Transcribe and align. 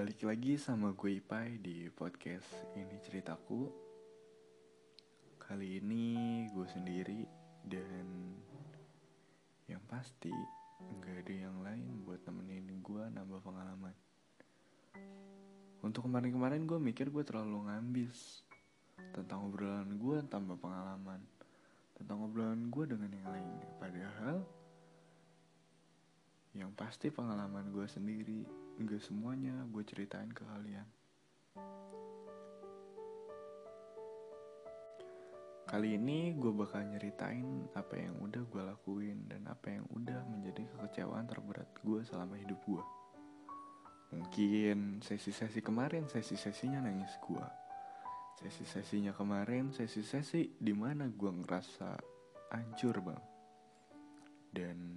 Balik 0.00 0.24
lagi 0.24 0.56
sama 0.56 0.96
gue 0.96 1.20
Ipai 1.20 1.60
di 1.60 1.84
podcast 1.92 2.48
ini 2.72 2.96
ceritaku. 3.04 3.68
Kali 5.36 5.76
ini 5.76 6.48
gue 6.48 6.64
sendiri 6.64 7.28
dan 7.68 8.32
yang 9.68 9.84
pasti 9.84 10.32
nggak 10.80 11.20
ada 11.20 11.34
yang 11.44 11.60
lain 11.60 12.00
buat 12.08 12.16
temenin 12.24 12.80
gue 12.80 13.12
nambah 13.12 13.44
pengalaman. 13.44 13.92
Untuk 15.84 16.08
kemarin-kemarin 16.08 16.64
gue 16.64 16.80
mikir 16.80 17.12
gue 17.12 17.20
terlalu 17.20 17.68
ngambis 17.68 18.40
Tentang 19.12 19.52
obrolan 19.52 20.00
gue 20.00 20.16
tambah 20.32 20.56
pengalaman 20.56 21.20
Tentang 21.92 22.24
obrolan 22.24 22.72
gue 22.72 22.88
dengan 22.88 23.12
yang 23.12 23.28
lainnya. 23.28 23.68
Padahal 23.76 24.48
yang 26.56 26.72
pasti 26.72 27.12
pengalaman 27.12 27.68
gue 27.68 27.84
sendiri 27.84 28.69
Gak 28.80 29.02
semuanya 29.04 29.68
gue 29.68 29.84
ceritain 29.84 30.32
ke 30.32 30.40
kalian. 30.40 30.88
Kali 35.68 35.94
ini 35.94 36.34
gue 36.34 36.50
bakal 36.50 36.82
nyeritain 36.88 37.70
apa 37.78 37.94
yang 37.94 38.18
udah 38.18 38.42
gue 38.42 38.62
lakuin 38.66 39.30
Dan 39.30 39.46
apa 39.46 39.70
yang 39.70 39.86
udah 39.94 40.26
menjadi 40.26 40.66
kekecewaan 40.66 41.30
terberat 41.30 41.70
gue 41.86 42.02
selama 42.02 42.34
hidup 42.34 42.58
gue 42.66 42.82
Mungkin 44.18 44.98
sesi-sesi 44.98 45.62
kemarin 45.62 46.10
sesi-sesinya 46.10 46.82
nangis 46.82 47.14
gue 47.22 47.46
Sesi-sesinya 48.40 49.12
kemarin 49.12 49.68
sesi-sesi 49.68 50.56
di 50.56 50.72
mana 50.72 51.12
gue 51.12 51.28
ngerasa 51.28 51.92
hancur 52.56 53.04
bang. 53.04 53.24
Dan 54.48 54.96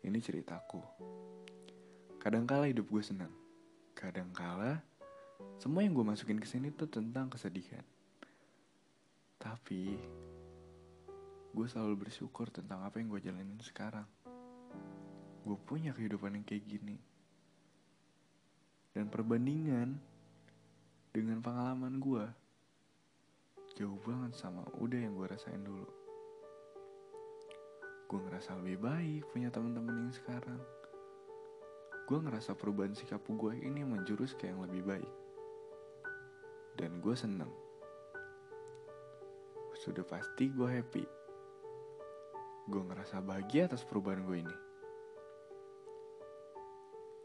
ini 0.00 0.18
ceritaku. 0.24 0.80
Kadangkala 2.26 2.66
hidup 2.66 2.90
gue 2.90 3.06
senang. 3.06 3.30
Kadangkala 3.94 4.82
semua 5.62 5.86
yang 5.86 5.94
gue 5.94 6.02
masukin 6.02 6.42
ke 6.42 6.48
sini 6.50 6.74
tuh 6.74 6.90
tentang 6.90 7.30
kesedihan. 7.30 7.86
Tapi 9.38 9.94
gue 11.54 11.66
selalu 11.70 12.02
bersyukur 12.02 12.50
tentang 12.50 12.82
apa 12.82 12.98
yang 12.98 13.14
gue 13.14 13.30
jalanin 13.30 13.62
sekarang. 13.62 14.10
Gue 15.46 15.54
punya 15.70 15.94
kehidupan 15.94 16.34
yang 16.34 16.42
kayak 16.42 16.66
gini. 16.66 16.98
Dan 18.90 19.06
perbandingan 19.06 19.94
dengan 21.14 21.38
pengalaman 21.38 22.02
gue 22.02 22.26
jauh 23.78 24.02
banget 24.02 24.34
sama 24.34 24.66
udah 24.82 24.98
yang 24.98 25.14
gue 25.14 25.30
rasain 25.30 25.62
dulu 25.62 25.86
gue 28.06 28.22
ngerasa 28.22 28.54
lebih 28.62 28.78
baik 28.86 29.22
punya 29.34 29.50
teman-teman 29.50 30.08
yang 30.08 30.14
sekarang 30.14 30.62
gue 32.06 32.22
ngerasa 32.22 32.54
perubahan 32.54 32.94
sikap 32.94 33.26
gue 33.26 33.52
ini 33.66 33.82
menjurus 33.82 34.38
ke 34.38 34.46
yang 34.46 34.62
lebih 34.62 34.86
baik. 34.86 35.12
Dan 36.78 37.02
gue 37.02 37.14
seneng. 37.18 37.50
Sudah 39.74 40.06
pasti 40.06 40.46
gue 40.46 40.70
happy. 40.70 41.02
Gue 42.70 42.82
ngerasa 42.86 43.18
bahagia 43.18 43.66
atas 43.66 43.82
perubahan 43.82 44.22
gue 44.22 44.38
ini. 44.38 44.56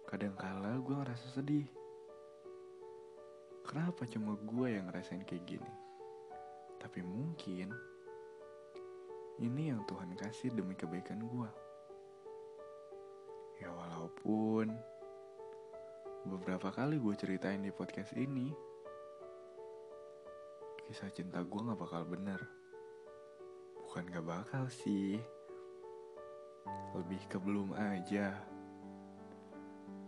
Kadangkala 0.10 0.82
gue 0.82 0.96
ngerasa 0.98 1.30
sedih. 1.30 1.70
Kenapa 3.62 4.10
cuma 4.10 4.34
gue 4.34 4.68
yang 4.82 4.90
ngerasain 4.90 5.22
kayak 5.30 5.46
gini? 5.46 5.74
Tapi 6.82 7.06
mungkin 7.06 7.70
ini 9.38 9.70
yang 9.70 9.86
Tuhan 9.86 10.18
kasih 10.18 10.50
demi 10.58 10.74
kebaikan 10.74 11.22
gue. 11.22 11.50
Ya 13.62 13.70
walaupun 13.70 14.74
beberapa 16.26 16.74
kali 16.74 16.98
gue 16.98 17.14
ceritain 17.14 17.62
di 17.62 17.70
podcast 17.70 18.10
ini, 18.18 18.50
kisah 20.90 21.14
cinta 21.14 21.46
gue 21.46 21.62
gak 21.70 21.78
bakal 21.78 22.02
bener. 22.10 22.42
Bukan 23.86 24.10
gak 24.10 24.26
bakal 24.26 24.66
sih, 24.66 25.22
lebih 26.98 27.22
ke 27.30 27.38
belum 27.38 27.78
aja. 27.78 28.34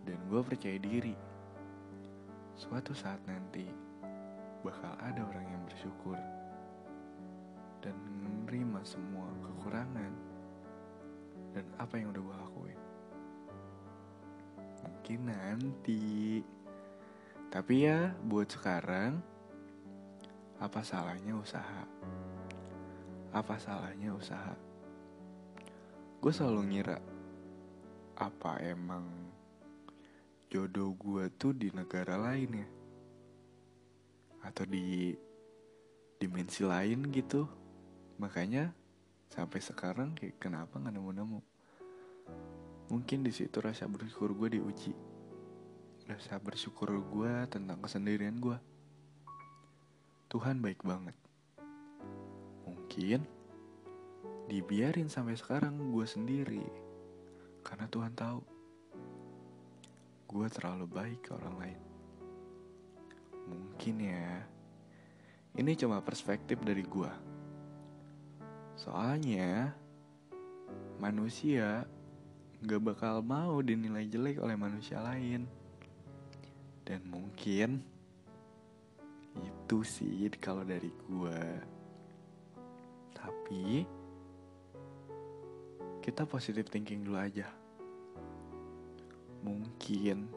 Dan 0.01 0.17
gue 0.33 0.41
percaya 0.41 0.81
diri, 0.81 1.13
suatu 2.57 2.97
saat 2.97 3.21
nanti 3.29 3.69
bakal 4.65 4.97
ada 4.97 5.21
orang 5.29 5.45
yang 5.45 5.61
bersyukur 5.69 6.17
dan 7.85 7.93
menerima 8.01 8.81
semua 8.81 9.29
kekurangan 9.45 10.13
dan 11.53 11.65
apa 11.77 12.01
yang 12.01 12.09
udah 12.09 12.23
gue 12.25 12.37
lakuin. 12.41 12.79
Mungkin 15.03 15.35
nanti. 15.35 16.39
Tapi 17.51 17.83
ya 17.83 18.15
buat 18.23 18.47
sekarang, 18.47 19.19
apa 20.63 20.79
salahnya 20.79 21.35
usaha? 21.35 21.83
Apa 23.35 23.59
salahnya 23.59 24.15
usaha? 24.15 24.55
Gue 26.23 26.31
selalu 26.31 26.71
ngira, 26.71 27.03
apa 28.15 28.63
emang 28.63 29.03
jodoh 30.47 30.95
gue 30.95 31.27
tuh 31.35 31.51
di 31.51 31.67
negara 31.75 32.15
lain 32.15 32.63
ya? 32.63 32.67
Atau 34.47 34.63
di 34.63 35.11
dimensi 36.15 36.63
lain 36.63 37.11
gitu? 37.11 37.43
Makanya 38.23 38.71
sampai 39.27 39.59
sekarang 39.59 40.15
kayak 40.15 40.39
kenapa 40.39 40.79
nggak 40.79 40.95
nemu-nemu? 40.95 41.43
Mungkin 42.93 43.25
di 43.25 43.33
situ 43.33 43.57
rasa 43.57 43.89
bersyukur 43.89 44.37
gue 44.37 44.61
diuji. 44.61 44.93
Rasa 46.05 46.37
bersyukur 46.37 46.93
gue 46.93 47.33
tentang 47.49 47.81
kesendirian 47.81 48.37
gue. 48.37 48.53
Tuhan 50.29 50.61
baik 50.61 50.85
banget. 50.85 51.17
Mungkin 52.69 53.25
dibiarin 54.45 55.09
sampai 55.09 55.33
sekarang 55.33 55.89
gue 55.89 56.05
sendiri. 56.05 56.61
Karena 57.65 57.89
Tuhan 57.89 58.13
tahu 58.13 58.45
gue 60.29 60.47
terlalu 60.53 60.85
baik 60.85 61.19
ke 61.25 61.31
orang 61.33 61.55
lain. 61.57 61.81
Mungkin 63.49 63.95
ya, 64.05 64.29
ini 65.57 65.73
cuma 65.81 65.97
perspektif 66.05 66.61
dari 66.61 66.85
gue. 66.85 67.09
Soalnya 68.77 69.73
manusia 71.01 71.89
gak 72.63 72.81
bakal 72.81 73.19
mau 73.19 73.59
dinilai 73.59 74.07
jelek 74.07 74.39
oleh 74.39 74.55
manusia 74.55 75.03
lain. 75.03 75.43
Dan 76.83 77.03
mungkin 77.07 77.83
itu 79.37 79.77
sih 79.83 80.31
kalau 80.39 80.63
dari 80.63 80.87
gue. 80.87 81.41
Tapi 83.15 83.83
kita 85.99 86.23
positive 86.27 86.67
thinking 86.71 87.03
dulu 87.03 87.19
aja. 87.19 87.47
Mungkin, 89.43 90.31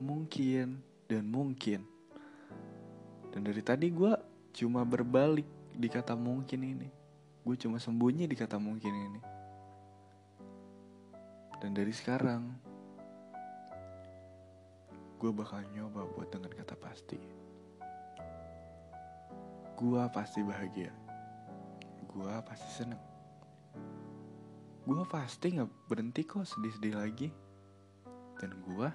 mungkin, 0.00 0.80
dan 1.04 1.24
mungkin. 1.28 1.84
Dan 3.28 3.44
dari 3.44 3.60
tadi 3.60 3.92
gue 3.92 4.12
cuma 4.56 4.82
berbalik 4.82 5.46
di 5.78 5.86
kata 5.86 6.18
mungkin 6.18 6.60
ini 6.64 6.88
gue 7.46 7.56
cuma 7.56 7.78
sembunyi 7.78 8.26
di 8.26 8.36
kata 8.36 8.58
mungkin 8.58 8.92
ini 8.92 9.20
dan 11.58 11.74
dari 11.74 11.90
sekarang 11.90 12.54
gue 15.18 15.30
bakal 15.34 15.58
nyoba 15.74 16.06
buat 16.14 16.30
dengan 16.30 16.54
kata 16.54 16.78
pasti. 16.78 17.18
Gue 19.74 20.02
pasti 20.14 20.46
bahagia. 20.46 20.94
Gue 22.06 22.30
pasti 22.46 22.70
seneng. 22.70 23.02
Gue 24.86 25.02
pasti 25.10 25.58
nggak 25.58 25.90
berhenti 25.90 26.22
kok 26.22 26.46
sedih-sedih 26.46 26.94
lagi. 26.94 27.28
Dan 28.38 28.54
gue 28.62 28.88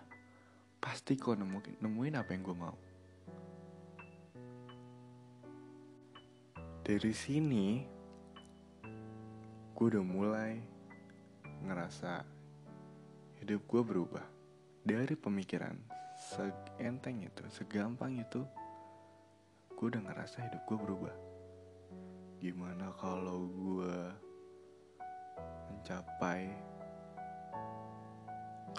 pasti 0.80 1.20
kok 1.20 1.36
nemuin, 1.36 1.84
nemuin 1.84 2.16
apa 2.16 2.30
yang 2.32 2.44
gue 2.48 2.56
mau. 2.56 2.76
Dari 6.84 7.12
sini 7.12 7.84
gue 9.76 9.86
udah 9.92 10.04
mulai 10.04 10.60
ngerasa 11.68 12.43
hidup 13.44 13.60
gue 13.68 13.84
berubah 13.84 14.24
dari 14.88 15.20
pemikiran 15.20 15.76
seenteng 16.16 17.28
itu, 17.28 17.44
segampang 17.52 18.16
itu, 18.16 18.40
gue 19.76 19.84
udah 19.92 20.00
ngerasa 20.00 20.48
hidup 20.48 20.64
gue 20.64 20.78
berubah. 20.80 21.16
Gimana 22.40 22.96
kalau 22.96 23.44
gue 23.52 23.96
mencapai 25.76 26.56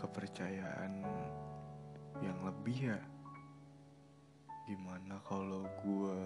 kepercayaan 0.01 1.05
yang 2.25 2.39
lebih 2.49 2.89
ya? 2.89 3.01
Gimana 4.65 5.21
kalau 5.29 5.69
gue 5.85 6.17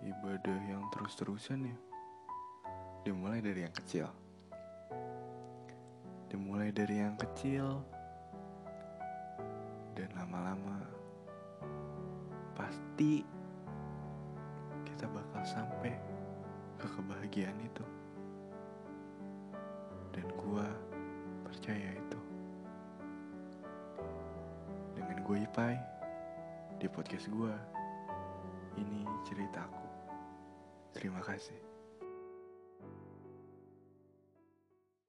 ibadah 0.00 0.60
yang 0.64 0.88
terus-terusan 0.96 1.68
ya? 1.68 1.78
dimulai 3.04 3.44
dari 3.44 3.68
yang 3.68 3.76
kecil. 3.76 4.27
Dimulai 6.28 6.68
dari 6.68 7.00
yang 7.00 7.16
kecil 7.16 7.80
dan 9.96 10.12
lama-lama 10.12 10.84
pasti 12.52 13.24
kita 14.84 15.08
bakal 15.08 15.42
sampai 15.48 15.96
ke 16.76 16.86
kebahagiaan 16.86 17.58
itu. 17.64 17.84
Dan 20.12 20.28
gua 20.36 20.68
percaya 21.48 21.96
itu. 21.96 22.20
Dengan 24.92 25.18
gue 25.24 25.38
Ipai 25.48 25.74
di 26.76 26.86
podcast 26.92 27.26
gua 27.32 27.56
ini 28.76 29.08
ceritaku. 29.24 29.86
Terima 30.92 31.24
kasih 31.24 31.67